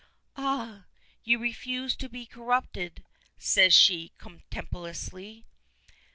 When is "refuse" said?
1.37-1.95